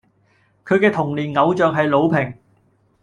[0.65, 2.33] 佢既童年偶像係魯平